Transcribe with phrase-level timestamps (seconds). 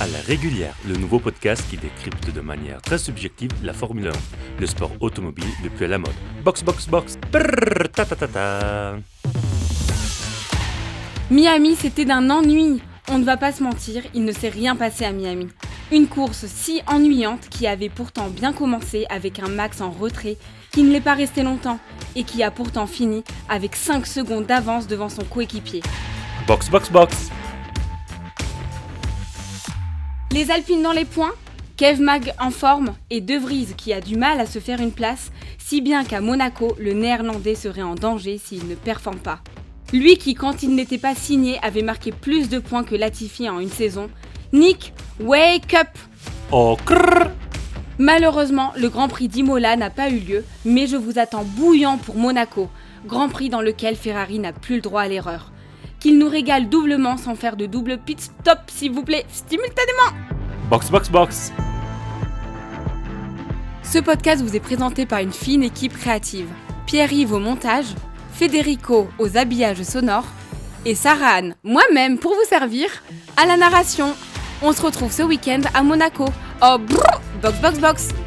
[0.00, 4.12] À la régulière, le nouveau podcast qui décrypte de manière très subjective la Formule 1,
[4.60, 6.14] le sport automobile depuis à la mode.
[6.44, 7.18] Box, box, box.
[11.30, 12.80] Miami, c'était d'un ennui.
[13.08, 15.48] On ne va pas se mentir, il ne s'est rien passé à Miami.
[15.92, 20.36] Une course si ennuyante qui avait pourtant bien commencé avec un Max en retrait,
[20.72, 21.78] qui ne l'est pas resté longtemps
[22.16, 25.82] et qui a pourtant fini avec 5 secondes d'avance devant son coéquipier.
[26.48, 27.30] Box, box, box.
[30.32, 31.32] Les Alpines dans les points
[31.76, 34.92] Kev Mag en forme et De Vries qui a du mal à se faire une
[34.92, 39.40] place, si bien qu'à Monaco, le néerlandais serait en danger s'il ne performe pas.
[39.92, 43.60] Lui qui, quand il n'était pas signé, avait marqué plus de points que Latifi en
[43.60, 44.08] une saison.
[44.54, 45.88] Nick, wake up
[46.50, 47.30] Oh, crrr.
[47.98, 52.16] Malheureusement, le Grand Prix d'Imola n'a pas eu lieu, mais je vous attends bouillant pour
[52.16, 52.68] Monaco,
[53.06, 55.50] Grand Prix dans lequel Ferrari n'a plus le droit à l'erreur.
[55.98, 60.12] Qu'il nous régale doublement sans faire de double pit stop, s'il vous plaît, simultanément
[60.68, 61.52] Box, box, box.
[63.82, 66.48] Ce podcast vous est présenté par une fine équipe créative.
[66.86, 67.94] Pierre-Yves au montage,
[68.34, 70.26] Federico aux habillages sonores
[70.84, 72.88] et Sarah Anne, moi-même pour vous servir,
[73.36, 74.14] à la narration.
[74.62, 76.26] On se retrouve ce week-end à Monaco.
[76.62, 78.25] Oh, brrr, box, box, box